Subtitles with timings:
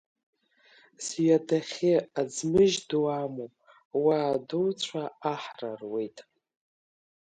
[1.05, 3.53] Сҩадахьы аӡмыжь ду амоуп,
[4.03, 6.17] уа адуцәа аҳра руеит.